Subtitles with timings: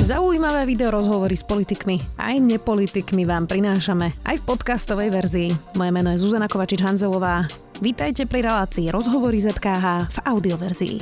[0.00, 5.50] Zaujímavé video rozhovory s politikmi aj nepolitikmi vám prinášame aj v podcastovej verzii.
[5.76, 7.44] Moje meno je Zuzana Kovačič-Hanzelová.
[7.84, 10.96] Vítajte pri relácii Rozhovory ZKH v audioverzii.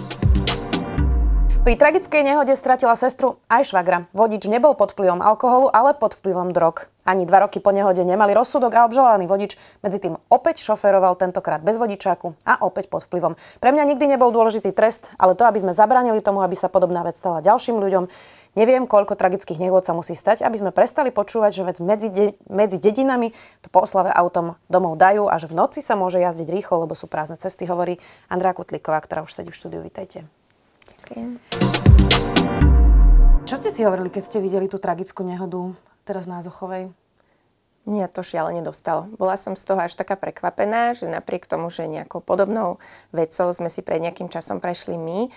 [1.69, 4.08] Pri tragickej nehode stratila sestru aj švagra.
[4.17, 6.88] Vodič nebol pod vplyvom alkoholu, ale pod vplyvom drog.
[7.04, 9.53] Ani dva roky po nehode nemali rozsudok a obžalovaný vodič
[9.85, 13.37] medzi tým opäť šoferoval tentokrát bez vodičáku a opäť pod vplyvom.
[13.60, 17.05] Pre mňa nikdy nebol dôležitý trest, ale to, aby sme zabránili tomu, aby sa podobná
[17.05, 18.09] vec stala ďalším ľuďom.
[18.59, 22.82] Neviem, koľko tragických nehôd sa musí stať, aby sme prestali počúvať, že medzi, de- medzi
[22.82, 23.30] dedinami
[23.62, 26.98] to po oslave autom domov dajú a že v noci sa môže jazdiť rýchlo, lebo
[26.98, 29.79] sú prázdne cesty, hovorí Andrá Kutlíková, ktorá už sedí v štúdiu.
[29.87, 30.27] Vítajte.
[30.91, 31.38] Ďakujem.
[33.46, 36.90] Čo ste si hovorili, keď ste videli tú tragickú nehodu teraz na Zochovej?
[37.87, 39.06] Mňa to šialene dostalo.
[39.23, 42.82] Bola som z toho až taká prekvapená, že napriek tomu, že nejakou podobnou
[43.15, 45.30] vecou sme si pred nejakým časom prešli my,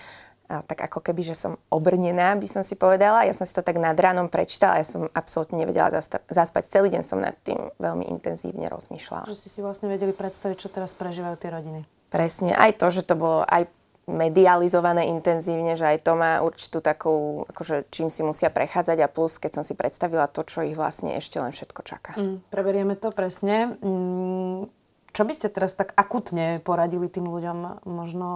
[0.67, 3.23] tak ako keby, že som obrnená, by som si povedala.
[3.23, 5.87] Ja som si to tak nad ránom prečítala, ja som absolútne nevedela
[6.27, 6.67] zaspať.
[6.67, 9.31] Celý deň som nad tým veľmi intenzívne rozmýšľala.
[9.31, 11.81] Že ste si vlastne vedeli predstaviť, čo teraz prežívajú tie rodiny.
[12.11, 13.71] Presne, aj to, že to bolo aj
[14.11, 19.39] medializované intenzívne, že aj to má určitú takú, akože čím si musia prechádzať a plus,
[19.39, 22.11] keď som si predstavila to, čo ich vlastne ešte len všetko čaká.
[22.17, 23.77] Mm, preberieme to presne.
[23.79, 24.67] Mm,
[25.11, 28.29] čo by ste teraz tak akutne poradili tým ľuďom možno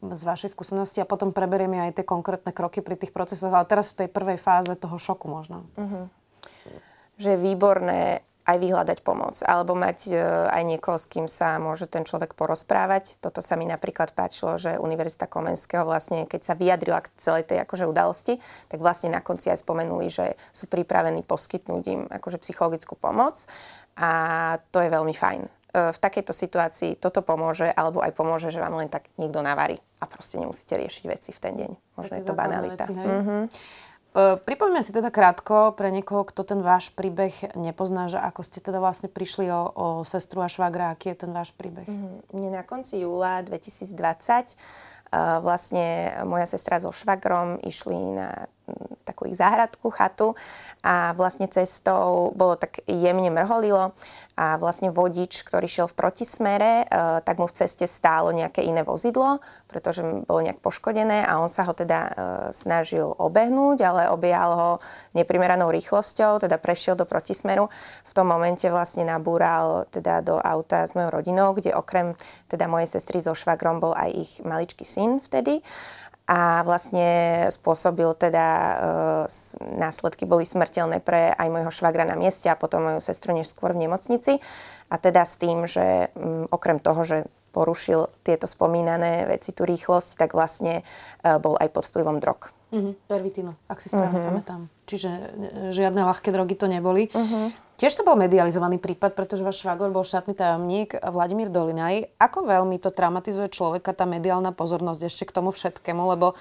[0.00, 3.92] z vašej skúsenosti a potom preberieme aj tie konkrétne kroky pri tých procesoch, ale teraz
[3.92, 5.68] v tej prvej fáze toho šoku možno.
[5.76, 6.08] Uh-huh.
[7.20, 8.00] Že je výborné
[8.42, 10.18] aj vyhľadať pomoc, alebo mať e,
[10.50, 13.22] aj niekoho, s kým sa môže ten človek porozprávať.
[13.22, 17.62] Toto sa mi napríklad páčilo, že Univerzita Komenského vlastne, keď sa vyjadrila k celej tej
[17.62, 22.98] akože udalosti, tak vlastne na konci aj spomenuli, že sú pripravení poskytnúť im akože psychologickú
[22.98, 23.46] pomoc
[23.94, 24.10] a
[24.74, 25.61] to je veľmi fajn.
[25.72, 29.80] E, v takejto situácii toto pomôže, alebo aj pomôže, že vám len tak niekto navarí
[30.00, 31.70] a proste nemusíte riešiť veci v ten deň.
[31.96, 32.84] Možno Také je to banalita.
[32.84, 32.92] veci?
[32.92, 33.36] Mhm.
[34.12, 38.60] E, Pripoďme si teda krátko pre niekoho, kto ten váš príbeh nepozná, že ako ste
[38.60, 41.88] teda vlastne prišli o, o sestru a švagra, aký je ten váš príbeh.
[41.88, 42.36] Mhm.
[42.36, 48.44] Mne na konci júla 2020 uh, vlastne moja sestra so švagrom išli na
[49.02, 50.38] takú ich záhradku, chatu
[50.80, 53.92] a vlastne cestou bolo tak jemne mrholilo
[54.38, 58.86] a vlastne vodič, ktorý šiel v protismere, uh, tak mu v ceste stálo nejaké iné
[58.86, 62.12] vozidlo, pretože bolo nejak poškodené a on sa ho teda uh,
[62.54, 64.70] snažil obehnúť, ale objal ho
[65.12, 67.68] neprimeranou rýchlosťou, teda prešiel do protismeru.
[68.08, 72.16] V tom momente vlastne nabúral teda do auta s mojou rodinou, kde okrem
[72.48, 75.60] teda mojej sestry so švagrom bol aj ich maličký syn vtedy
[76.32, 78.74] a vlastne spôsobil teda e,
[79.76, 83.84] následky boli smrteľné pre aj môjho švagra na mieste a potom moju sestru neskôr v
[83.84, 84.40] nemocnici.
[84.88, 90.16] A teda s tým, že mm, okrem toho, že porušil tieto spomínané veci, tú rýchlosť,
[90.16, 90.82] tak vlastne e,
[91.36, 92.48] bol aj pod vplyvom drog.
[92.72, 92.96] Uh-huh.
[93.04, 94.32] Pervitino, ak si správne uh-huh.
[94.32, 94.60] pamätám.
[94.88, 95.20] Čiže e,
[95.76, 97.12] žiadne ľahké drogy to neboli.
[97.12, 97.52] Uh-huh.
[97.82, 102.14] Tiež to bol medializovaný prípad, pretože váš švagor bol štátny tajomník Vladimír Dolinaj.
[102.14, 106.38] Ako veľmi to traumatizuje človeka tá mediálna pozornosť ešte k tomu všetkému, lebo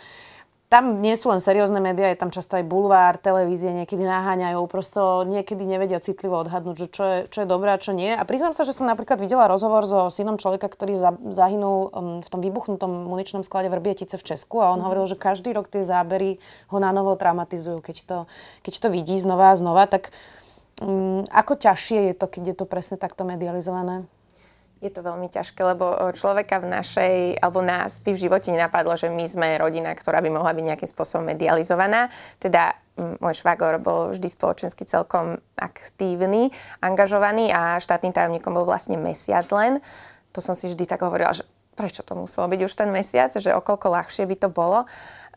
[0.69, 5.25] tam nie sú len seriózne médiá, je tam často aj bulvár, televízie niekedy naháňajú, prosto
[5.25, 8.13] niekedy nevedia citlivo odhadnúť, že čo je, čo je dobré a čo nie.
[8.13, 12.21] A priznám sa, že som napríklad videla rozhovor so synom človeka, ktorý za, zahynul um,
[12.21, 14.85] v tom vybuchnutom muničnom sklade Vrbietice v Česku a on mm.
[14.85, 16.37] hovoril, že každý rok tie zábery
[16.69, 18.17] ho na novo traumatizujú, keď to,
[18.61, 20.13] keď to vidí znova a znova, tak
[20.81, 24.09] um, ako ťažšie je to, keď je to presne takto medializované?
[24.81, 29.13] Je to veľmi ťažké, lebo človeka v našej, alebo nás by v živote nenapadlo, že
[29.13, 32.09] my sme rodina, ktorá by mohla byť nejakým spôsobom medializovaná.
[32.41, 36.49] Teda môj švagor bol vždy spoločensky celkom aktívny,
[36.81, 39.85] angažovaný a štátnym tajomníkom bol vlastne mesiac len.
[40.33, 41.45] To som si vždy tak hovorila, že
[41.77, 44.89] prečo to muselo byť už ten mesiac, že okolko ľahšie by to bolo.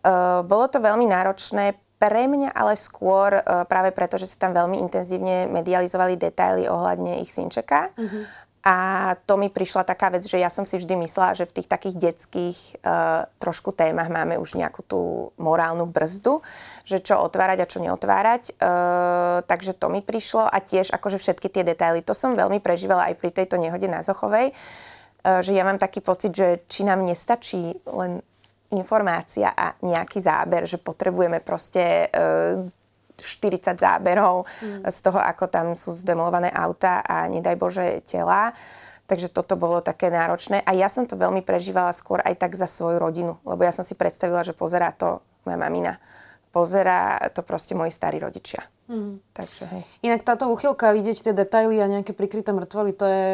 [0.05, 4.53] Uh, bolo to veľmi náročné pre mňa ale skôr uh, práve preto, že sa tam
[4.53, 7.97] veľmi intenzívne medializovali detaily ohľadne ich synčeka.
[8.65, 8.77] A
[9.29, 11.97] to mi prišla taká vec, že ja som si vždy myslela, že v tých takých
[12.01, 15.01] detských uh, trošku témach máme už nejakú tú
[15.37, 16.41] morálnu brzdu,
[16.89, 18.57] že čo otvárať a čo neotvárať.
[18.57, 22.01] Uh, takže to mi prišlo a tiež akože všetky tie detaily.
[22.09, 26.01] To som veľmi prežívala aj pri tejto nehode na Zochovej, uh, že ja mám taký
[26.01, 28.25] pocit, že či nám nestačí len
[28.75, 32.67] informácia a nejaký záber, že potrebujeme proste uh,
[33.19, 34.91] 40 záberov mm.
[34.91, 38.53] z toho, ako tam sú zdemolované auta a nedaj Bože tela.
[39.05, 40.65] Takže toto bolo také náročné.
[40.65, 43.85] A ja som to veľmi prežívala skôr aj tak za svoju rodinu, lebo ja som
[43.85, 46.01] si predstavila, že pozerá to moja mamina.
[46.57, 48.65] Pozerá to proste moji starí rodičia.
[48.89, 49.21] Mm.
[49.37, 49.83] Takže hej.
[50.01, 53.27] Inak táto uchylka, vidieť tie detaily a nejaké prikryté mŕtvoly, to je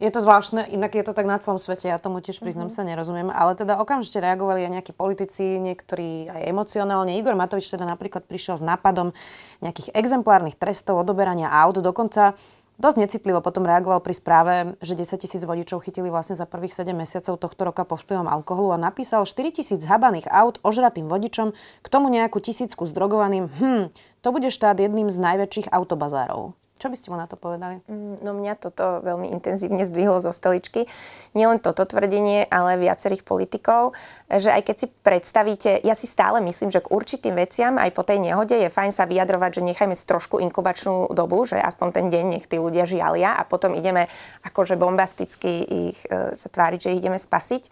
[0.00, 2.84] Je to zvláštne, inak je to tak na celom svete, ja tomu tiež priznám mm-hmm.
[2.84, 7.20] sa, nerozumiem, ale teda okamžite reagovali aj nejakí politici, niektorí aj emocionálne.
[7.20, 9.12] Igor Matovič teda napríklad prišiel s nápadom
[9.60, 12.32] nejakých exemplárnych trestov odoberania aut, dokonca
[12.80, 16.96] dosť necitlivo potom reagoval pri správe, že 10 tisíc vodičov chytili vlastne za prvých 7
[16.96, 21.52] mesiacov tohto roka pod vplyvom alkoholu a napísal 4 tisíc zhabaných aut ožratým vodičom,
[21.84, 23.52] k tomu nejakú tisícku zdrogovaným.
[23.52, 23.92] Hm,
[24.24, 26.56] to bude štát jedným z najväčších autobazárov.
[26.80, 27.84] Čo by ste mu na to povedali?
[27.84, 30.88] Mm, no mňa toto veľmi intenzívne zdvihlo zo stoličky.
[31.36, 33.92] Nielen toto tvrdenie, ale viacerých politikov,
[34.32, 38.00] že aj keď si predstavíte, ja si stále myslím, že k určitým veciam aj po
[38.00, 42.06] tej nehode je fajn sa vyjadrovať, že nechajme si trošku inkubačnú dobu, že aspoň ten
[42.08, 44.08] deň nech tí ľudia žialia a potom ideme
[44.48, 45.60] akože bombasticky
[45.92, 47.68] ich e, sa tváriť, že ich ideme spasiť.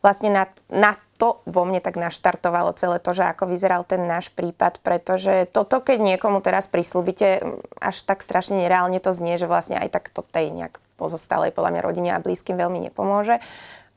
[0.00, 4.32] Vlastne na, na to vo mne tak naštartovalo celé to, že ako vyzeral ten náš
[4.32, 7.44] prípad, pretože toto, keď niekomu teraz prislúbite,
[7.76, 11.76] až tak strašne nereálne to znie, že vlastne aj tak to tej nejak pozostalej podľa
[11.76, 13.36] mňa rodine a blízkym veľmi nepomôže.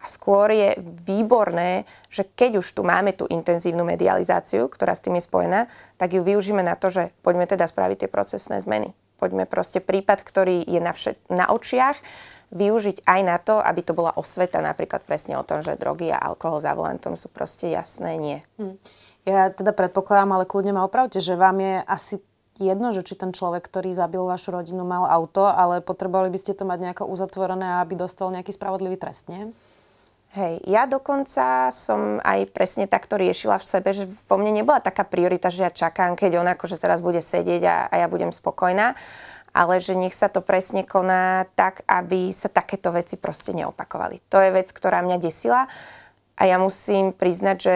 [0.04, 0.76] A skôr je
[1.08, 6.12] výborné, že keď už tu máme tú intenzívnu medializáciu, ktorá s tým je spojená, tak
[6.12, 8.92] ju využíme na to, že poďme teda spraviť tie procesné zmeny.
[9.16, 11.96] Poďme proste prípad, ktorý je na, všet- na očiach,
[12.54, 16.22] využiť aj na to, aby to bola osveta napríklad presne o tom, že drogy a
[16.22, 18.40] alkohol za volantom sú proste jasné nie.
[18.62, 18.78] Hm.
[19.26, 22.16] Ja teda predpokladám, ale kľudne ma opravte, že vám je asi
[22.62, 26.54] jedno, že či ten človek, ktorý zabil vašu rodinu, mal auto, ale potrebovali by ste
[26.54, 29.50] to mať nejako uzatvorené, aby dostal nejaký spravodlivý trest, nie?
[30.34, 35.06] Hej, ja dokonca som aj presne takto riešila v sebe, že vo mne nebola taká
[35.06, 38.98] priorita, že ja čakám, keď on akože teraz bude sedieť a, a ja budem spokojná
[39.54, 44.26] ale že nech sa to presne koná tak, aby sa takéto veci proste neopakovali.
[44.34, 45.70] To je vec, ktorá mňa desila
[46.36, 47.76] a ja musím priznať, že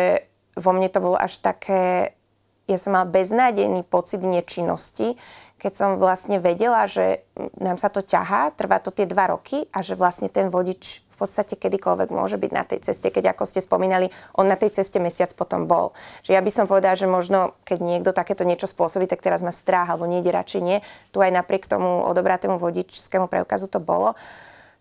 [0.57, 2.17] vo mne to bolo až také,
[2.65, 5.15] ja som mala beznádejný pocit nečinnosti,
[5.61, 7.25] keď som vlastne vedela, že
[7.57, 11.25] nám sa to ťahá, trvá to tie dva roky a že vlastne ten vodič v
[11.25, 15.01] podstate kedykoľvek môže byť na tej ceste, keď ako ste spomínali, on na tej ceste
[15.01, 15.97] mesiac potom bol.
[16.21, 19.49] Že ja by som povedala, že možno keď niekto takéto niečo spôsobí, tak teraz má
[19.49, 20.85] strach alebo nejde radšej nie.
[21.09, 24.13] Tu aj napriek tomu odobratému vodičskému preukazu to bolo.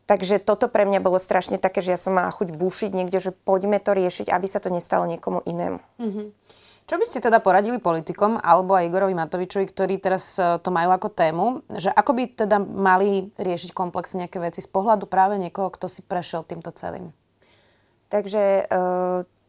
[0.04, 3.34] Takže toto pre mňa bolo strašne také, že ja som mala chuť bušiť niekde, že
[3.34, 5.80] poďme to riešiť, aby sa to nestalo niekomu inému.
[5.98, 6.26] Mm-hmm.
[6.86, 10.94] Čo by ste teda poradili politikom alebo aj Igorovi Matovičovi, ktorí teraz e, to majú
[10.94, 15.74] ako tému, že ako by teda mali riešiť komplexne nejaké veci z pohľadu práve niekoho,
[15.74, 17.10] kto si prešiel týmto celým?
[18.06, 18.86] Takže e,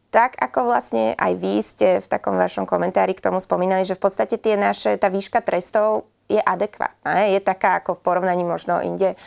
[0.09, 4.01] tak ako vlastne aj vy ste v takom vašom komentári k tomu spomínali, že v
[4.01, 7.29] podstate tie naše, tá výška trestov je adekvátna.
[7.29, 9.17] Je taká ako v porovnaní možno inde e,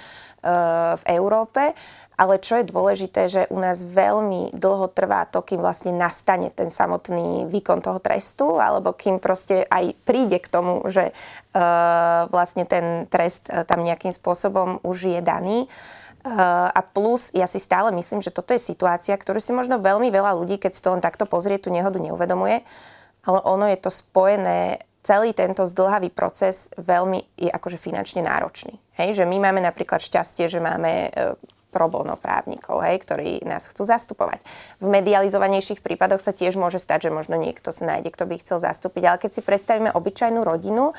[0.98, 1.78] v Európe
[2.20, 6.68] ale čo je dôležité, že u nás veľmi dlho trvá to, kým vlastne nastane ten
[6.68, 13.08] samotný výkon toho trestu, alebo kým proste aj príde k tomu, že uh, vlastne ten
[13.08, 15.64] trest uh, tam nejakým spôsobom už je daný.
[16.20, 20.12] Uh, a plus, ja si stále myslím, že toto je situácia, ktorú si možno veľmi
[20.12, 22.60] veľa ľudí, keď si to len takto pozrie, tú nehodu neuvedomuje,
[23.24, 28.76] ale ono je to spojené celý tento zdlhavý proces veľmi je akože finančne náročný.
[29.00, 31.08] Hej, že my máme napríklad šťastie, že máme
[31.70, 34.42] pro bono právnikov, hej, ktorí nás chcú zastupovať.
[34.82, 38.58] V medializovanejších prípadoch sa tiež môže stať, že možno niekto sa nájde, kto by chcel
[38.58, 40.92] zastúpiť, ale keď si predstavíme obyčajnú rodinu,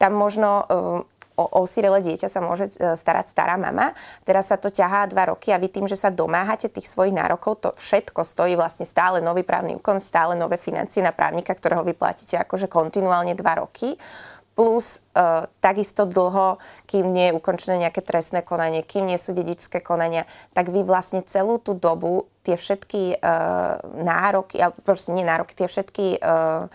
[0.00, 1.04] tam možno um,
[1.34, 3.90] o osirele dieťa sa môže e, starať stará mama.
[4.22, 7.58] Teraz sa to ťahá dva roky a vy tým, že sa domáhate tých svojich nárokov,
[7.58, 12.38] to všetko stojí vlastne stále nový právny úkon, stále nové financie na právnika, ktorého vyplatíte
[12.38, 13.98] akože kontinuálne dva roky
[14.54, 19.82] plus uh, takisto dlho, kým nie je ukončené nejaké trestné konanie, kým nie sú dedičské
[19.82, 25.58] konania, tak vy vlastne celú tú dobu tie všetky uh, nároky, ale proste nie nároky,
[25.58, 26.70] tie všetky uh,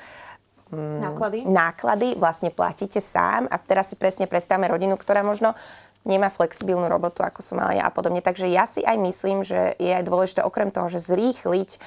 [0.76, 1.48] náklady.
[1.48, 5.56] náklady vlastne platíte sám a teraz si presne predstavme rodinu, ktorá možno
[6.04, 8.20] nemá flexibilnú robotu, ako som mala ja a podobne.
[8.20, 11.82] Takže ja si aj myslím, že je aj dôležité okrem toho, že zrýchliť uh,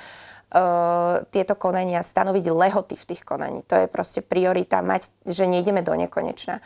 [1.33, 3.65] tieto konania, stanoviť lehoty v tých konaní.
[3.73, 6.61] To je proste priorita mať, že nejdeme do nekonečna.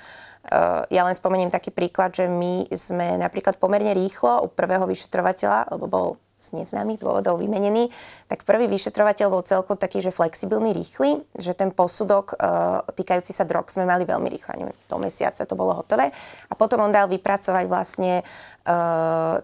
[0.46, 5.74] Uh, ja len spomeniem taký príklad, že my sme napríklad pomerne rýchlo u prvého vyšetrovateľa,
[5.74, 6.06] lebo bol
[6.38, 7.90] z neznámych dôvodov vymenený,
[8.30, 13.42] tak prvý vyšetrovateľ bol celkom taký, že flexibilný, rýchly, že ten posudok uh, týkajúci sa
[13.42, 16.14] drog sme mali veľmi rýchlo, ani do mesiaca to bolo hotové.
[16.46, 18.22] A potom on dal vypracovať vlastne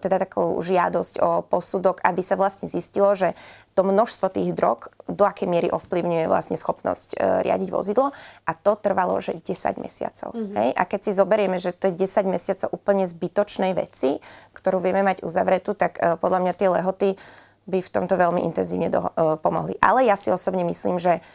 [0.03, 3.31] teda takú žiadosť o posudok, aby sa vlastne zistilo, že
[3.73, 8.13] to množstvo tých drog, do akej miery ovplyvňuje vlastne schopnosť e, riadiť vozidlo
[8.45, 10.29] a to trvalo, že 10 mesiacov.
[10.31, 10.55] Mm-hmm.
[10.55, 10.69] Hej?
[10.77, 14.21] A keď si zoberieme, že to je 10 mesiacov úplne zbytočnej veci,
[14.53, 17.09] ktorú vieme mať uzavretú, tak e, podľa mňa tie lehoty
[17.65, 19.73] by v tomto veľmi intenzívne do, e, pomohli.
[19.81, 21.25] Ale ja si osobne myslím, že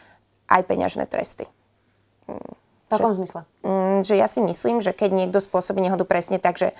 [0.47, 1.45] aj peňažné tresty.
[2.89, 3.45] V akom zmysle?
[3.61, 6.73] Mm, že ja si myslím, že keď niekto spôsobí nehodu presne tak, že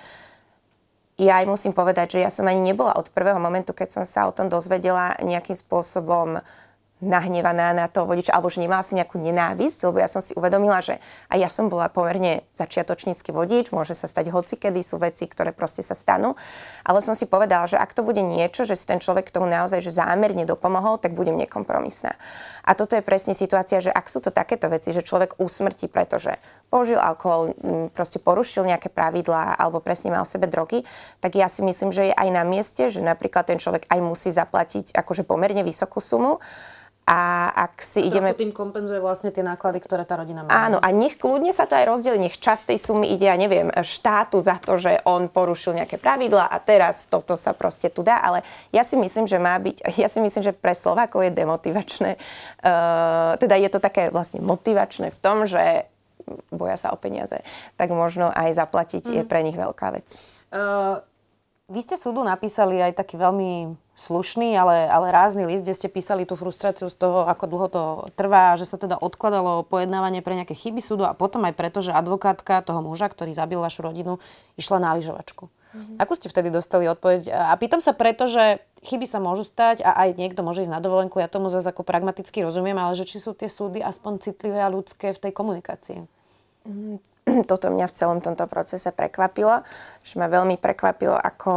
[1.20, 4.24] ja aj musím povedať, že ja som ani nebola od prvého momentu, keď som sa
[4.24, 6.40] o tom dozvedela nejakým spôsobom
[7.00, 10.84] nahnevaná na toho vodiča, alebo že nemala som nejakú nenávisť, lebo ja som si uvedomila,
[10.84, 11.00] že
[11.32, 15.56] aj ja som bola pomerne začiatočnícky vodič, môže sa stať hoci kedy, sú veci, ktoré
[15.56, 16.36] proste sa stanú,
[16.84, 19.80] ale som si povedala, že ak to bude niečo, že si ten človek tomu naozaj
[19.80, 22.14] že zámerne dopomohol, tak budem nekompromisná.
[22.68, 26.36] A toto je presne situácia, že ak sú to takéto veci, že človek usmrtí, pretože
[26.68, 27.56] použil alkohol,
[27.96, 30.84] proste porušil nejaké pravidlá alebo presne mal v sebe drogy,
[31.24, 34.28] tak ja si myslím, že je aj na mieste, že napríklad ten človek aj musí
[34.30, 36.38] zaplatiť akože pomerne vysokú sumu,
[37.10, 38.30] a ak si ideme...
[38.38, 40.50] tým kompenzuje vlastne tie náklady, ktoré tá rodina má.
[40.50, 43.66] Áno, a nech kľudne sa to aj rozdeli, nech časť tej sumy ide, ja neviem,
[43.82, 48.22] štátu za to, že on porušil nejaké pravidla a teraz toto sa proste tu dá,
[48.22, 52.10] ale ja si myslím, že má byť, ja si myslím, že pre Slovákov je demotivačné,
[52.14, 55.90] uh, teda je to také vlastne motivačné v tom, že
[56.54, 57.42] boja sa o peniaze,
[57.74, 59.14] tak možno aj zaplatiť mm.
[59.18, 59.28] je mhm.
[59.28, 60.06] pre nich veľká vec.
[60.50, 61.02] Uh,
[61.70, 66.26] vy ste súdu napísali aj taký veľmi slušný, ale, ale rázny list, kde ste písali
[66.26, 67.82] tú frustráciu z toho, ako dlho to
[68.18, 71.94] trvá, že sa teda odkladalo pojednávanie pre nejaké chyby súdu a potom aj preto, že
[71.94, 74.18] advokátka toho muža, ktorý zabil vašu rodinu,
[74.58, 75.46] išla na lyžovačku.
[75.46, 75.96] Mm-hmm.
[76.02, 77.30] Ako ste vtedy dostali odpoveď?
[77.30, 80.82] A pýtam sa preto, že chyby sa môžu stať a aj niekto môže ísť na
[80.82, 84.58] dovolenku, ja tomu zase ako pragmaticky rozumiem, ale že či sú tie súdy aspoň citlivé
[84.58, 86.02] a ľudské v tej komunikácii?
[87.50, 89.62] Toto mňa v celom tomto procese prekvapilo,
[90.02, 91.52] že ma veľmi prekvapilo, ako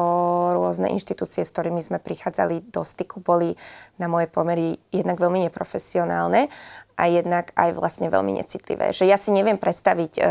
[0.56, 3.56] rôzne inštitúcie, s ktorými sme prichádzali do styku, boli
[3.98, 6.50] na moje pomery jednak veľmi neprofesionálne
[6.94, 8.94] a jednak aj vlastne veľmi necitlivé.
[8.94, 10.22] Že ja si neviem predstaviť e,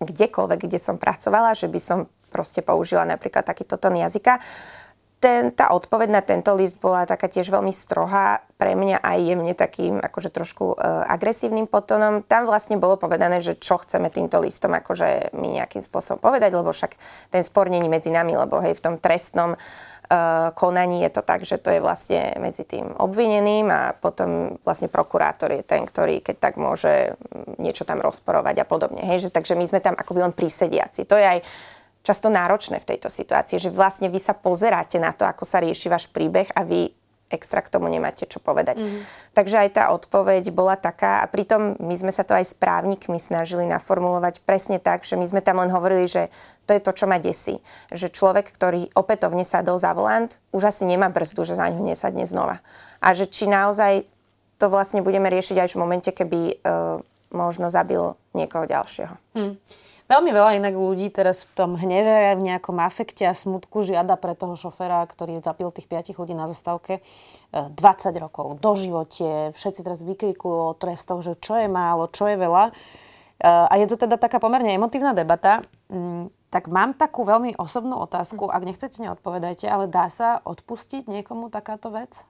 [0.00, 1.98] kdekoľvek, kde som pracovala, že by som
[2.32, 4.40] proste použila napríklad takýto tón jazyka
[5.16, 9.52] ten, tá odpoveď na tento list bola taká tiež veľmi strohá, pre mňa aj jemne
[9.52, 10.76] takým akože trošku e,
[11.12, 12.24] agresívnym potonom.
[12.24, 16.72] Tam vlastne bolo povedané, že čo chceme týmto listom akože my nejakým spôsobom povedať, lebo
[16.72, 16.96] však
[17.28, 19.58] ten spor není medzi nami, lebo hej, v tom trestnom e,
[20.56, 25.52] konaní je to tak, že to je vlastne medzi tým obvineným a potom vlastne prokurátor
[25.52, 27.12] je ten, ktorý keď tak môže
[27.60, 29.04] niečo tam rozporovať a podobne.
[29.04, 31.04] Hej, že, takže my sme tam akoby len prísediaci.
[31.04, 31.40] To je aj
[32.06, 35.90] často náročné v tejto situácii, že vlastne vy sa pozeráte na to, ako sa rieši
[35.90, 36.94] váš príbeh a vy
[37.26, 38.78] extra k tomu nemáte čo povedať.
[38.78, 39.02] Mm-hmm.
[39.34, 43.18] Takže aj tá odpoveď bola taká a pritom my sme sa to aj s právnikmi
[43.18, 46.30] snažili naformulovať presne tak, že my sme tam len hovorili, že
[46.70, 47.58] to je to, čo ma desí.
[47.90, 52.26] Že človek, ktorý opätovne sadol za volant, už asi nemá brzdu, že za ňu nesadne
[52.30, 52.62] znova.
[53.02, 54.06] A že či naozaj
[54.56, 57.02] to vlastne budeme riešiť aj v momente, keby uh,
[57.34, 59.14] možno zabil niekoho ďalšieho.
[59.34, 59.54] Mm.
[60.06, 64.38] Veľmi veľa inak ľudí teraz v tom hneve, v nejakom afekte a smutku žiada pre
[64.38, 67.02] toho šoféra, ktorý zabil tých piatich ľudí na zastávke
[67.50, 69.50] 20 e, rokov, do živote.
[69.50, 72.70] Všetci teraz vykrikujú o trestoch, že čo je málo, čo je veľa.
[72.70, 72.72] E,
[73.50, 75.66] a je to teda taká pomerne emotívna debata.
[75.90, 81.50] Mm, tak mám takú veľmi osobnú otázku, ak nechcete, neodpovedajte, ale dá sa odpustiť niekomu
[81.50, 82.22] takáto vec?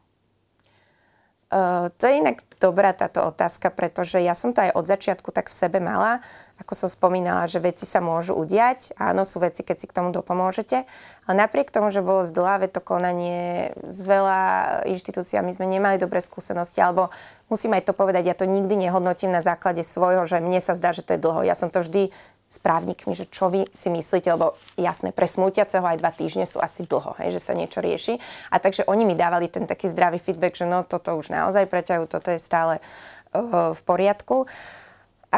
[1.47, 5.47] Uh, to je inak dobrá táto otázka, pretože ja som to aj od začiatku tak
[5.47, 6.19] v sebe mala.
[6.57, 8.97] Ako som spomínala, že veci sa môžu udiať.
[8.97, 10.89] Áno, sú veci, keď si k tomu dopomôžete.
[11.29, 14.41] Ale napriek tomu, že bolo zdláve to konanie s veľa
[14.89, 16.81] inštitúciami, sme nemali dobré skúsenosti.
[16.81, 17.13] Alebo
[17.53, 20.97] musím aj to povedať, ja to nikdy nehodnotím na základe svojho, že mne sa zdá,
[20.97, 21.45] že to je dlho.
[21.45, 22.09] Ja som to vždy
[22.47, 26.63] s právnikmi, že čo vy si myslíte, lebo jasné, pre smútiaceho aj dva týždne sú
[26.63, 28.23] asi dlho, hej, že sa niečo rieši.
[28.55, 32.07] A takže oni mi dávali ten taký zdravý feedback, že no toto už naozaj preťahujú,
[32.07, 34.47] toto je stále uh, v poriadku.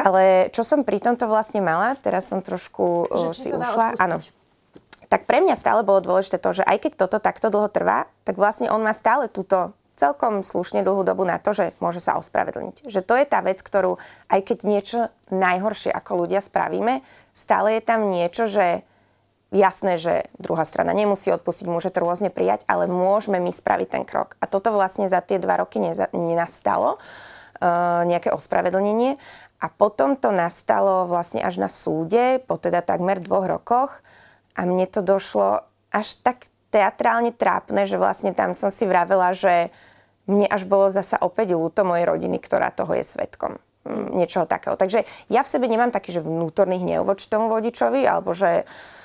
[0.05, 3.99] Ale čo som pri tomto vlastne mala, teraz som trošku uh, si ušla.
[3.99, 4.23] Áno.
[5.09, 8.37] Tak pre mňa stále bolo dôležité to, že aj keď toto takto dlho trvá, tak
[8.37, 12.87] vlastne on má stále túto celkom slušne dlhú dobu na to, že môže sa ospravedlniť.
[12.87, 13.99] Že to je tá vec, ktorú
[14.31, 17.03] aj keď niečo najhoršie ako ľudia spravíme,
[17.35, 18.87] stále je tam niečo, že
[19.51, 24.03] jasné, že druhá strana nemusí odpustiť, môže to rôzne prijať, ale môžeme my spraviť ten
[24.05, 24.37] krok.
[24.39, 27.01] A toto vlastne za tie dva roky neza, nenastalo,
[28.07, 29.19] nejaké ospravedlnenie.
[29.59, 33.91] A potom to nastalo vlastne až na súde, po teda takmer dvoch rokoch.
[34.55, 39.73] A mne to došlo až tak teatrálne trápne, že vlastne tam som si vravela, že
[40.29, 43.57] mne až bolo zasa opäť ľúto mojej rodiny, ktorá toho je svetkom.
[43.89, 44.77] Mm, niečoho takého.
[44.77, 48.98] Takže ja v sebe nemám taký, že vnútorný hnev voči tomu vodičovi, alebo že mm,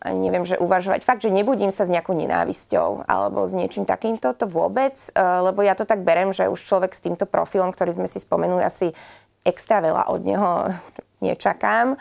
[0.00, 1.02] ani neviem, že uvažovať.
[1.02, 5.60] Fakt, že nebudím sa s nejakou nenávisťou alebo s niečím takýmto, to vôbec, e, lebo
[5.62, 8.94] ja to tak berem, že už človek s týmto profilom, ktorý sme si spomenuli, asi
[9.46, 10.50] extra veľa od neho
[11.26, 11.98] nečakám e,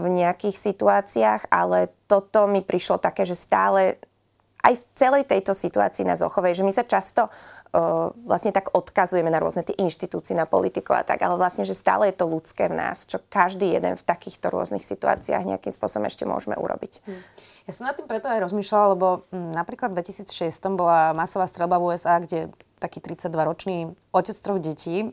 [0.00, 3.98] v nejakých situáciách, ale toto mi prišlo také, že stále
[4.64, 7.28] aj v celej tejto situácii na Zochovej, že my sa často
[8.24, 12.14] vlastne tak odkazujeme na rôzne tie inštitúcie, na politikov a tak, ale vlastne, že stále
[12.14, 16.22] je to ľudské v nás, čo každý jeden v takýchto rôznych situáciách nejakým spôsobom ešte
[16.22, 17.02] môžeme urobiť.
[17.02, 17.18] Hmm.
[17.66, 21.80] Ja som nad tým preto aj rozmýšľala, lebo m, napríklad v 2006 bola masová strelba
[21.80, 25.06] v USA, kde taký 32-ročný otec troch detí e,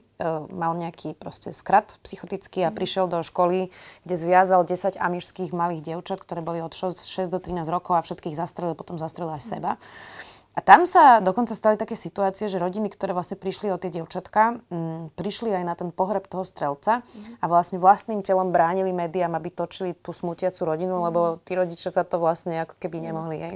[0.51, 2.75] mal nejaký proste skrat psychotický a mm.
[2.75, 3.71] prišiel do školy,
[4.03, 8.03] kde zviazal 10 amižských malých dievčat, ktoré boli od 6, 6 do 13 rokov a
[8.03, 9.71] všetkých zastrelil, potom zastrelil aj seba.
[10.51, 14.59] A tam sa dokonca stali také situácie, že rodiny, ktoré vlastne prišli o tie dievčatka,
[14.67, 17.39] m, mm, prišli aj na ten pohreb toho strelca mm.
[17.39, 21.03] a vlastne vlastným telom bránili médiám, aby točili tú smutiacu rodinu, mm.
[21.07, 23.37] lebo tí rodičia za to vlastne ako keby nemohli.
[23.39, 23.55] Hej.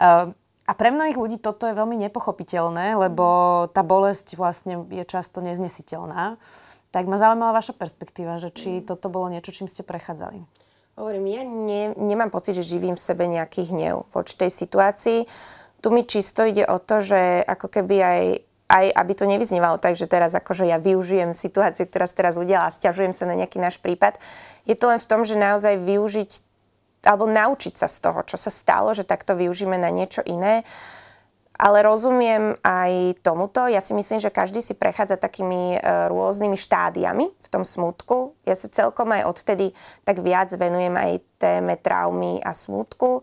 [0.00, 0.32] Uh,
[0.64, 6.40] a pre mnohých ľudí toto je veľmi nepochopiteľné, lebo tá bolesť vlastne je často neznesiteľná.
[6.88, 8.84] Tak ma zaujímala vaša perspektíva, že či mm.
[8.88, 10.40] toto bolo niečo, čím ste prechádzali.
[10.96, 15.30] Hovorím, ja ne, nemám pocit, že živím v sebe nejaký hnev voči tej situácii.
[15.78, 18.22] Tu mi čisto ide o to, že ako keby aj,
[18.66, 22.68] aj aby to nevyznívalo tak, že teraz akože ja využijem situáciu, ktorá sa teraz udiala
[22.68, 24.18] a stiažujem sa na nejaký náš prípad.
[24.66, 26.30] Je to len v tom, že naozaj využiť
[27.06, 30.66] alebo naučiť sa z toho, čo sa stalo, že takto využíme na niečo iné.
[31.58, 33.66] Ale rozumiem aj tomuto.
[33.66, 38.38] Ja si myslím, že každý si prechádza takými e, rôznymi štádiami v tom smutku.
[38.46, 39.74] Ja sa celkom aj odtedy
[40.06, 43.22] tak viac venujem aj téme traumy a smutku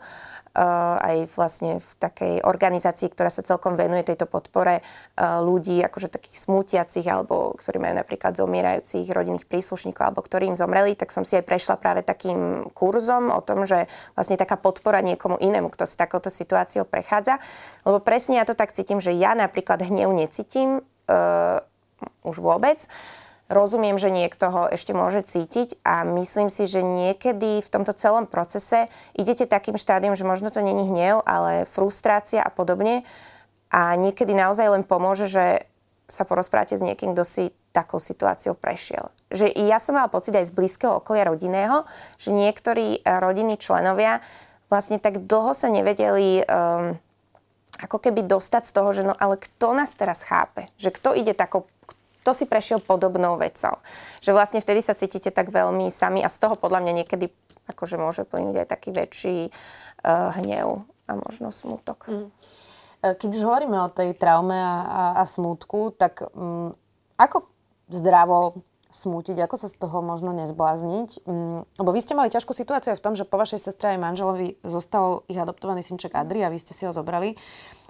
[0.56, 4.80] aj vlastne v takej organizácii, ktorá sa celkom venuje tejto podpore
[5.20, 10.96] ľudí, akože takých smutiacich, alebo ktorí majú napríklad zomierajúcich rodinných príslušníkov, alebo ktorí im zomreli,
[10.96, 15.36] tak som si aj prešla práve takým kurzom o tom, že vlastne taká podpora niekomu
[15.44, 17.44] inému, kto si takouto situáciou prechádza.
[17.84, 21.60] Lebo presne ja to tak cítim, že ja napríklad hnev necítim uh,
[22.24, 22.80] už vôbec.
[22.80, 27.94] Uh, Rozumiem, že niekto ho ešte môže cítiť a myslím si, že niekedy v tomto
[27.94, 33.06] celom procese idete takým štádiom, že možno to není hnev, ale frustrácia a podobne.
[33.70, 35.70] A niekedy naozaj len pomôže, že
[36.10, 39.14] sa porozprávate s niekým, kto si takou situáciou prešiel.
[39.30, 41.86] Že ja som mala pocit aj z blízkeho okolia rodinného,
[42.18, 44.26] že niektorí eh, rodinní členovia
[44.70, 46.98] vlastne tak dlho sa nevedeli um,
[47.78, 50.66] ako keby dostať z toho, že no ale kto nás teraz chápe?
[50.80, 51.70] Že kto ide takou
[52.26, 53.78] kto si prešiel podobnou vecou.
[54.26, 57.30] Že vlastne vtedy sa cítite tak veľmi sami a z toho podľa mňa niekedy
[57.70, 62.10] akože môže plynúť aj taký väčší uh, hnev a možno smutok.
[62.10, 62.34] Mm.
[63.06, 66.74] E, keď už hovoríme o tej traume a, a, a smutku, tak um,
[67.14, 67.46] ako
[67.94, 71.30] zdravo smútiť, ako sa z toho možno nezblázniť.
[71.30, 74.58] Um, lebo vy ste mali ťažkú situáciu v tom, že po vašej sestre aj manželovi
[74.66, 77.38] zostal ich adoptovaný synček Adri a vy ste si ho zobrali.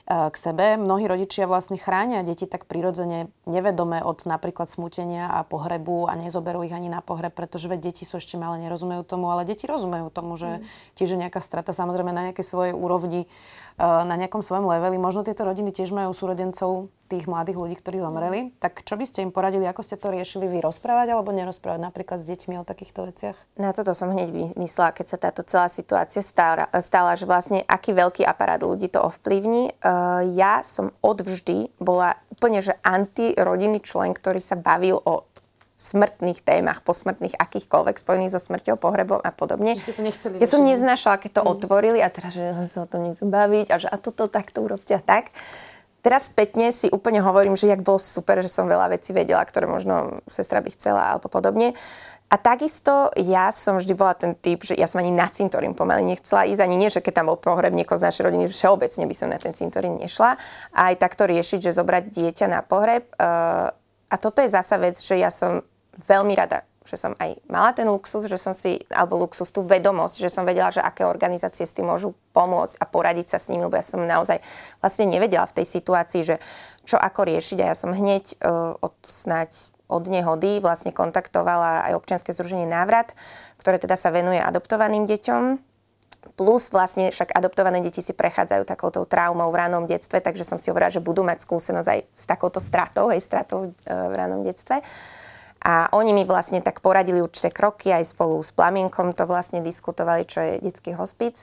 [0.06, 0.78] Eh, k sebe.
[0.78, 6.62] Mnohí rodičia vlastne chránia deti tak prirodzene nevedome od napríklad smutenia a pohrebu a nezoberú
[6.62, 10.13] ich ani na pohreb, pretože veď deti sú ešte malé, nerozumejú tomu, ale deti rozumejú
[10.13, 10.94] tomu, že mm.
[10.94, 15.02] tiež je nejaká strata samozrejme na nejakej svojej úrovni, eh, na nejakom svojom leveli.
[15.02, 18.51] Možno tieto rodiny tiež majú súrodencov tých mladých ľudí, ktorí zomreli.
[18.60, 22.19] Tak čo by ste im poradili, ako ste to riešili vy rozprávať alebo nerozprávať napríklad
[22.19, 23.39] s deťmi o takýchto veciach?
[23.56, 27.95] Na toto som hneď myslela, keď sa táto celá situácia stala, stala že vlastne aký
[27.95, 29.80] veľký aparát ľudí to ovplyvní.
[29.80, 35.23] Uh, ja som odvždy bola úplne, že antirodinný člen, ktorý sa bavil o
[35.75, 39.75] smrtných témach, posmrtných akýchkoľvek spojených so smrťou, pohrebom a podobne.
[39.75, 41.51] Že to nechceli ja som neznášala, keď to mm.
[41.51, 44.95] otvorili a teraz, že sa o to nechcem baviť a že a toto takto urobte
[44.95, 45.36] a tak.
[46.06, 49.65] Teraz spätne si úplne hovorím, že jak bolo super, že som veľa vecí vedela, ktoré
[49.65, 51.74] možno sestra by chcela alebo podobne.
[52.30, 56.06] A takisto ja som vždy bola ten typ, že ja som ani na cintorín pomaly
[56.06, 59.04] nechcela ísť, ani nie, že keď tam bol pohreb niekoho z našej rodiny, že všeobecne
[59.10, 60.38] by som na ten cintorín nešla.
[60.78, 63.10] A aj takto riešiť, že zobrať dieťa na pohreb.
[63.18, 63.74] Uh,
[64.06, 65.65] a toto je zasa vec, že ja som
[66.06, 70.21] veľmi rada že som aj mala ten luxus, že som si, alebo luxus, tú vedomosť,
[70.21, 73.65] že som vedela, že aké organizácie s tým môžu pomôcť a poradiť sa s nimi,
[73.65, 74.39] lebo ja som naozaj
[74.80, 76.36] vlastne nevedela v tej situácii, že
[76.86, 79.52] čo ako riešiť a ja som hneď uh, od snáď
[79.86, 83.13] od nehody vlastne kontaktovala aj občianske združenie Návrat,
[83.62, 85.62] ktoré teda sa venuje adoptovaným deťom.
[86.36, 90.74] Plus vlastne však adoptované deti si prechádzajú takouto traumou v ranom detstve, takže som si
[90.74, 94.82] hovorila, že budú mať skúsenosť aj s takouto stratou, aj stratou uh, v ranom detstve.
[95.65, 100.21] A oni mi vlastne tak poradili určité kroky, aj spolu s Plamienkom to vlastne diskutovali,
[100.30, 101.41] čo je detský hospic.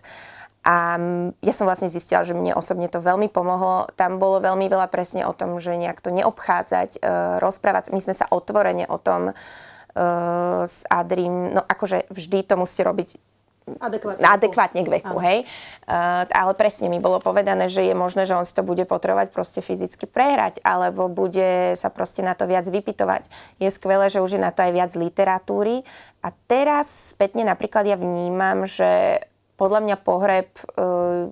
[0.63, 0.95] A
[1.43, 3.91] ja som vlastne zistila, že mne osobne to veľmi pomohlo.
[3.99, 7.91] Tam bolo veľmi veľa presne o tom, že nejak to neobchádzať, uh, rozprávať.
[7.91, 13.32] My sme sa otvorene o tom uh, s Adrím, no akože vždy to musíte robiť
[13.63, 15.47] Adekvátne, adekvátne k veku, hej.
[15.87, 19.31] Uh, ale presne mi bolo povedané, že je možné, že on si to bude potrebovať
[19.31, 23.31] proste fyzicky prehrať, alebo bude sa proste na to viac vypitovať.
[23.63, 25.87] Je skvelé, že už je na to aj viac literatúry.
[26.27, 29.23] A teraz spätne napríklad ja vnímam, že
[29.55, 31.31] podľa mňa pohreb uh,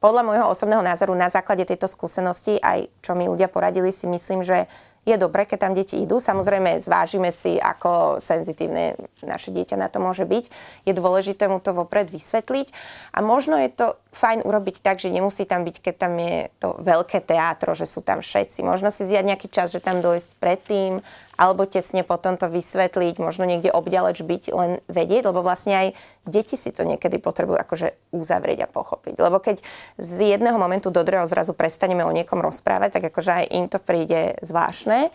[0.00, 4.40] podľa môjho osobného názoru na základe tejto skúsenosti, aj čo mi ľudia poradili, si myslím,
[4.40, 4.64] že
[5.08, 6.20] je dobré, keď tam deti idú.
[6.20, 10.44] Samozrejme, zvážime si, ako senzitívne naše dieťa na to môže byť.
[10.84, 12.68] Je dôležité mu to vopred vysvetliť.
[13.16, 16.76] A možno je to fajn urobiť tak, že nemusí tam byť, keď tam je to
[16.84, 18.60] veľké teátro, že sú tam všetci.
[18.60, 21.00] Možno si zjať nejaký čas, že tam dojsť predtým,
[21.40, 25.88] alebo tesne potom to vysvetliť, možno niekde obďaleč byť, len vedieť, lebo vlastne aj
[26.28, 29.16] deti si to niekedy potrebujú akože uzavrieť a pochopiť.
[29.16, 29.64] Lebo keď
[29.96, 33.80] z jedného momentu do druhého zrazu prestaneme o niekom rozprávať, tak akože aj im to
[33.80, 35.08] príde zvláštne.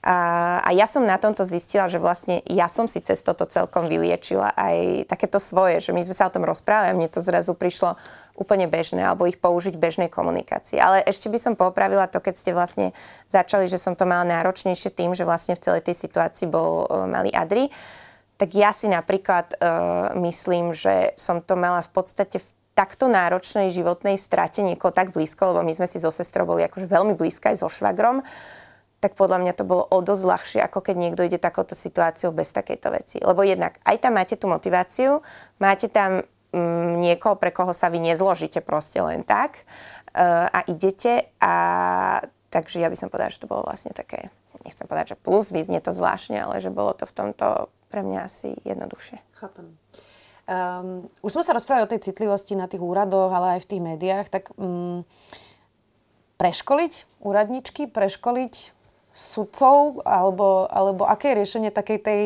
[0.00, 0.16] A,
[0.64, 4.56] a ja som na tomto zistila, že vlastne ja som si cez toto celkom vyliečila
[4.56, 8.00] aj takéto svoje, že my sme sa o tom rozprávali a mne to zrazu prišlo
[8.32, 10.80] úplne bežné alebo ich použiť v bežnej komunikácii.
[10.80, 12.96] Ale ešte by som popravila to, keď ste vlastne
[13.28, 17.04] začali, že som to mala náročnejšie tým, že vlastne v celej tej situácii bol uh,
[17.04, 17.68] malý Adri.
[18.40, 23.68] Tak ja si napríklad uh, myslím, že som to mala v podstate v takto náročnej
[23.68, 27.52] životnej strate niekoho tak blízko, lebo my sme si so sestrou boli akože veľmi blízka
[27.52, 28.24] aj so švagrom,
[29.00, 32.52] tak podľa mňa to bolo o dosť ľahšie, ako keď niekto ide takouto situáciou bez
[32.52, 33.16] takejto veci.
[33.20, 35.24] Lebo jednak aj tam máte tú motiváciu,
[35.56, 39.62] máte tam Mm, niekoho, pre koho sa vy nezložíte proste len tak
[40.18, 41.54] uh, a idete a
[42.50, 44.34] takže ja by som povedala, že to bolo vlastne také,
[44.66, 48.26] nechcem povedať, že plus, vyznie to zvláštne, ale že bolo to v tomto pre mňa
[48.26, 49.22] asi jednoduchšie.
[49.38, 49.78] Chápem.
[50.50, 53.82] Um, už sme sa rozprávali o tej citlivosti na tých úradoch, ale aj v tých
[53.86, 55.06] médiách, tak um,
[56.42, 58.54] preškoliť úradničky, preškoliť
[59.20, 62.22] sudcov, alebo, alebo aké je riešenie takej tej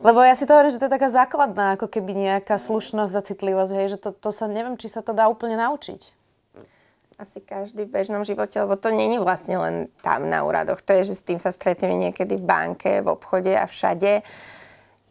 [0.00, 3.26] lebo ja si to hovorím, že to je taká základná, ako keby nejaká slušnosť a
[3.26, 6.16] citlivosť, hej, že to, to sa, neviem, či sa to dá úplne naučiť.
[7.20, 10.80] Asi každý v bežnom živote, lebo to není vlastne len tam na úradoch.
[10.80, 14.24] To je, že s tým sa stretneme niekedy v banke, v obchode a všade.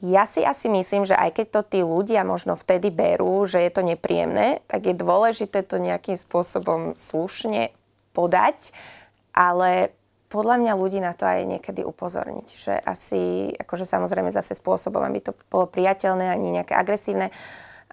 [0.02, 3.70] Ja si asi myslím, že aj keď to tí ľudia možno vtedy berú, že je
[3.70, 7.70] to nepríjemné, tak je dôležité to nejakým spôsobom slušne
[8.18, 8.74] podať,
[9.38, 9.94] ale
[10.30, 15.26] podľa mňa ľudí na to aj niekedy upozorniť, že asi, akože samozrejme zase spôsobom, aby
[15.26, 17.34] to bolo priateľné, ani nejaké agresívne,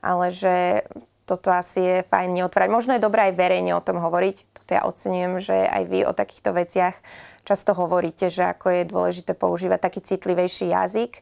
[0.05, 0.85] ale že
[1.27, 2.71] toto asi je fajn neotvárať.
[2.71, 4.37] Možno je dobré aj verejne o tom hovoriť.
[4.63, 6.95] Toto ja ocenujem, že aj vy o takýchto veciach
[7.43, 11.19] často hovoríte, že ako je dôležité používať taký citlivejší jazyk.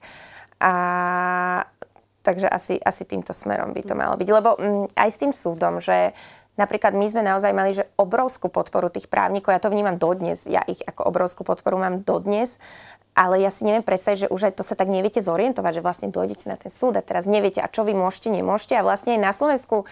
[0.61, 0.75] A
[2.21, 4.29] takže asi, asi týmto smerom by to malo byť.
[4.29, 6.13] Lebo m, mm, aj s tým súdom, že
[6.55, 10.63] Napríklad my sme naozaj mali že obrovskú podporu tých právnikov, ja to vnímam dodnes, ja
[10.71, 12.63] ich ako obrovskú podporu mám dodnes,
[13.15, 16.09] ale ja si neviem predstaviť, že už aj to sa tak neviete zorientovať, že vlastne
[16.11, 18.75] dojdete na ten súd a teraz neviete, a čo vy môžete, nemôžete.
[18.75, 19.87] A vlastne aj na Slovensku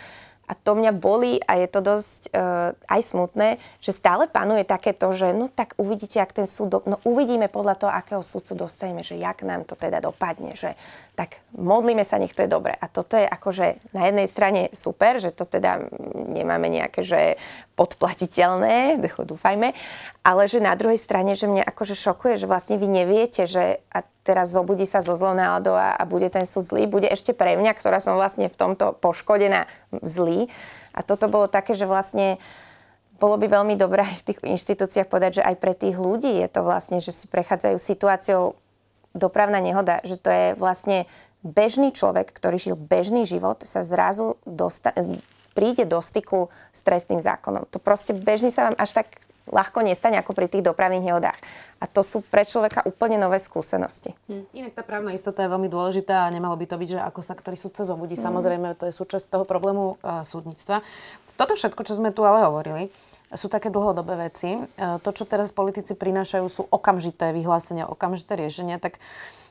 [0.50, 5.14] a to mňa bolí a je to dosť uh, aj smutné, že stále panuje takéto,
[5.14, 6.78] že no tak uvidíte, ak ten súd, do...
[6.84, 10.74] no uvidíme podľa toho, akého súdcu dostaneme, že jak nám to teda dopadne, že
[11.14, 12.74] tak modlíme sa, nech to je dobre.
[12.74, 17.40] A toto je akože na jednej strane super, že to teda nemáme nejaké, že
[17.72, 19.72] podplatiteľné, dúfajme,
[20.20, 24.04] ale že na druhej strane, že mňa akože šokuje, že vlastne vy neviete, že a
[24.22, 27.56] teraz zobudí sa zo zlou náladou a, a bude ten súd zlý, bude ešte pre
[27.56, 29.66] mňa, ktorá som vlastne v tomto poškodená,
[30.04, 30.52] zlý.
[30.92, 32.36] A toto bolo také, že vlastne
[33.16, 36.48] bolo by veľmi dobré aj v tých inštitúciách povedať, že aj pre tých ľudí je
[36.50, 38.58] to vlastne, že si prechádzajú situáciou
[39.14, 41.06] dopravná nehoda, že to je vlastne
[41.46, 44.94] bežný človek, ktorý žil bežný život, sa zrazu dosta-
[45.52, 47.68] príde do styku s trestným zákonom.
[47.70, 49.08] To proste bežne sa vám až tak
[49.50, 51.38] ľahko nestane ako pri tých dopravných nehodách.
[51.82, 54.14] A to sú pre človeka úplne nové skúsenosti.
[54.30, 54.44] Hm.
[54.54, 57.34] Inak tá právna istota je veľmi dôležitá a nemalo by to byť, že ako sa
[57.34, 58.14] ktorý súdca zobudí.
[58.14, 58.22] Hm.
[58.22, 60.86] Samozrejme, to je súčasť toho problému uh, súdnictva.
[61.34, 62.92] Toto všetko, čo sme tu ale hovorili,
[63.32, 64.54] sú také dlhodobé veci.
[64.54, 68.78] Uh, to, čo teraz politici prinášajú, sú okamžité vyhlásenia, okamžité riešenia.
[68.78, 69.02] Tak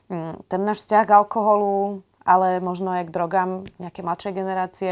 [0.08, 4.92] um, ten náš vzťah k alkoholu, ale možno aj k drogám nejaké mladšej generácie,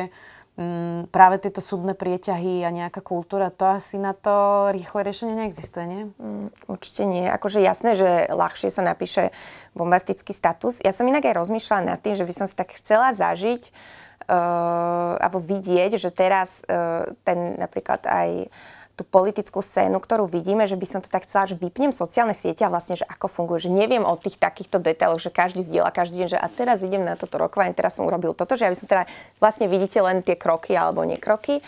[1.08, 6.04] práve tieto súdne prieťahy a nejaká kultúra, to asi na to rýchle riešenie neexistuje, nie?
[6.19, 7.32] Mm, určite nie.
[7.32, 9.32] Akože jasné, že ľahšie sa napíše
[9.72, 10.84] bombastický status.
[10.84, 13.72] Ja som inak aj rozmýšľala nad tým, že by som si tak chcela zažiť
[14.28, 18.52] uh, alebo vidieť, že teraz uh, ten napríklad aj
[19.00, 22.68] tú politickú scénu, ktorú vidíme, že by som to tak chcela, že vypnem sociálne siete
[22.68, 26.28] a vlastne, že ako funguje, že neviem o tých takýchto detailoch, že každý zdieľa každý
[26.28, 28.92] deň, že a teraz idem na toto rokovanie, teraz som urobil toto, že ja som
[28.92, 29.08] teda
[29.40, 31.64] vlastne vidíte len tie kroky alebo nekroky.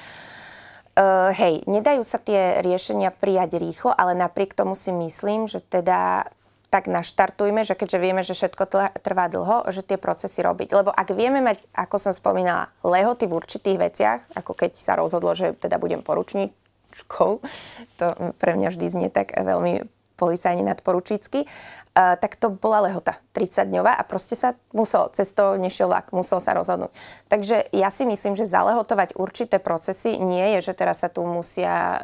[0.92, 6.28] Uh, hej, nedajú sa tie riešenia prijať rýchlo, ale napriek tomu si myslím, že teda
[6.72, 8.64] tak naštartujme, že keďže vieme, že všetko
[9.04, 10.72] trvá dlho, že tie procesy robiť.
[10.72, 15.36] Lebo ak vieme mať, ako som spomínala, lehoty v určitých veciach, ako keď sa rozhodlo,
[15.36, 16.56] že teda budem poručník,
[17.06, 17.42] škol.
[18.02, 19.90] To pre mňa vždy znie tak veľmi
[20.22, 25.90] policajne nadporučícky, uh, tak to bola lehota 30-dňová a proste sa musel, cez to nešiel
[25.90, 26.94] vlak, musel sa rozhodnúť.
[27.26, 31.74] Takže ja si myslím, že zalehotovať určité procesy nie je, že teraz sa tu musia,
[31.74, 31.98] uh,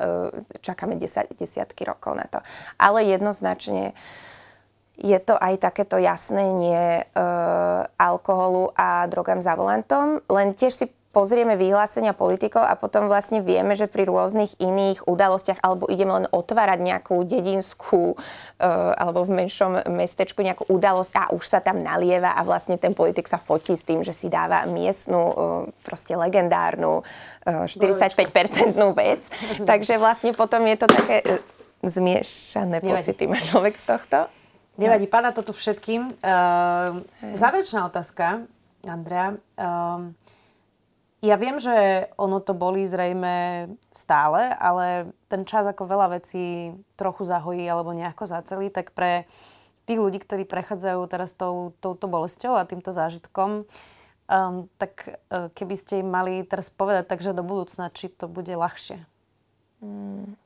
[0.66, 2.42] čakáme 10, desiatky rokov na to.
[2.82, 3.94] Ale jednoznačne
[4.98, 10.86] je to aj takéto jasnenie uh, alkoholu a drogám za volantom, len tiež si
[11.18, 16.30] pozrieme vyhlásenia politikov a potom vlastne vieme, že pri rôznych iných udalostiach alebo ideme len
[16.30, 22.38] otvárať nejakú dedinskú uh, alebo v menšom mestečku nejakú udalosť a už sa tam nalieva
[22.38, 25.34] a vlastne ten politik sa fotí s tým, že si dáva miestnu, uh,
[25.82, 29.26] proste legendárnu uh, 45-percentnú vec.
[29.74, 31.26] Takže vlastne potom je to také
[31.82, 34.18] zmiešané pocity má človek z tohto.
[34.78, 36.22] Nevadí, pána to tu všetkým.
[36.22, 37.02] Uh,
[37.34, 38.46] záverečná otázka,
[38.86, 39.34] Andrea.
[39.58, 40.14] Uh,
[41.18, 47.26] ja viem, že ono to boli zrejme stále, ale ten čas ako veľa vecí trochu
[47.26, 49.26] zahojí alebo nejako zacelí, tak pre
[49.90, 55.76] tých ľudí, ktorí prechádzajú teraz tou, touto bolesťou a týmto zážitkom, um, tak uh, keby
[55.80, 59.02] ste im mali teraz povedať, takže do budúcna, či to bude ľahšie?
[59.82, 60.38] Mm.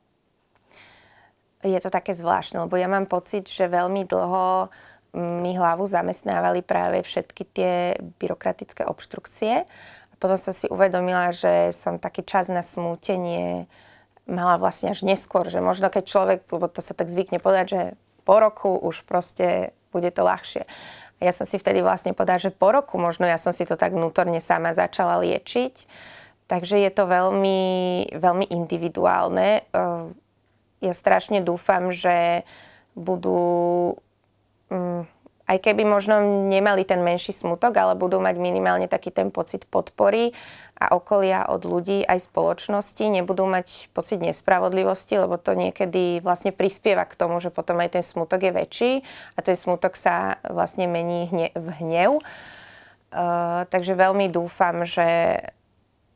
[1.62, 4.72] Je to také zvláštne, lebo ja mám pocit, že veľmi dlho
[5.12, 7.74] mi hlavu zamestnávali práve všetky tie
[8.16, 9.68] byrokratické obštrukcie
[10.22, 13.66] potom som si uvedomila, že som taký čas na smútenie
[14.30, 17.82] mala vlastne až neskôr, že možno keď človek, lebo to sa tak zvykne povedať, že
[18.22, 20.62] po roku už proste bude to ľahšie.
[21.18, 23.90] Ja som si vtedy vlastne povedala, že po roku možno ja som si to tak
[23.90, 25.90] vnútorne sama začala liečiť.
[26.46, 27.62] Takže je to veľmi,
[28.14, 29.66] veľmi individuálne.
[30.82, 32.46] Ja strašne dúfam, že
[32.94, 33.94] budú
[34.70, 35.06] mm,
[35.50, 40.30] aj keby možno nemali ten menší smutok, ale budú mať minimálne taký ten pocit podpory
[40.78, 47.06] a okolia od ľudí aj spoločnosti, nebudú mať pocit nespravodlivosti, lebo to niekedy vlastne prispieva
[47.06, 48.92] k tomu, že potom aj ten smutok je väčší
[49.34, 52.10] a ten smutok sa vlastne mení hne- v hnev.
[53.12, 55.36] Uh, takže veľmi dúfam, že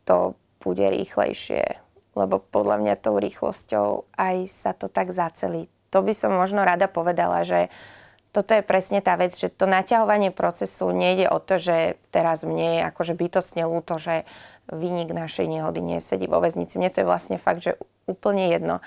[0.09, 0.33] to
[0.65, 1.77] bude rýchlejšie,
[2.17, 5.69] lebo podľa mňa tou rýchlosťou aj sa to tak zacelí.
[5.93, 8.06] To by som možno rada povedala, že uh,
[8.37, 12.77] toto je presne tá vec, že to naťahovanie procesu nejde o to, že teraz mne
[12.77, 14.29] je akože bytostne ľúto, že
[14.68, 16.77] výnik našej nehody nesedí vo väznici.
[16.77, 18.85] Mne to je vlastne fakt, že úplne jedno.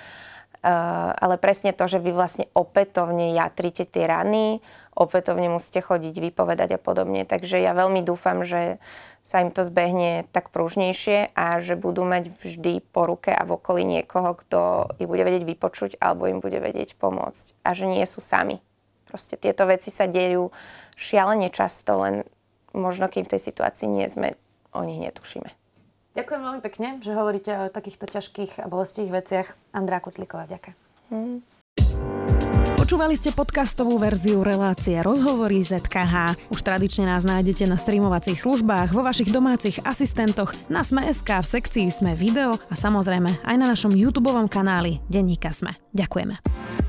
[0.60, 4.60] Uh, ale presne to, že vy vlastne opätovne jatrite tie rany,
[4.92, 7.24] opätovne musíte chodiť, vypovedať a podobne.
[7.24, 8.78] Takže ja veľmi dúfam, že
[9.24, 13.56] sa im to zbehne tak pružnejšie a že budú mať vždy po ruke a v
[13.56, 14.60] okolí niekoho, kto
[15.00, 17.56] ich bude vedieť vypočuť alebo im bude vedieť pomôcť.
[17.64, 18.60] A že nie sú sami.
[19.10, 20.54] Proste tieto veci sa dejú
[20.94, 22.22] šialene často, len
[22.78, 24.38] možno kým v tej situácii nie sme,
[24.70, 25.50] o nich netušíme.
[26.14, 29.48] Ďakujem veľmi pekne, že hovoríte o takýchto ťažkých a bolestivých veciach.
[29.74, 30.78] Andrá Kutlíková, ďakujem.
[31.10, 31.42] Hmm.
[32.90, 36.50] Počúvali ste podcastovú verziu relácie Rozhovory ZKH.
[36.50, 41.86] Už tradične nás nájdete na streamovacích službách, vo vašich domácich asistentoch, na Sme.sk, v sekcii
[41.94, 45.78] Sme video a samozrejme aj na našom YouTube kanáli Denníka Sme.
[45.94, 46.89] Ďakujeme.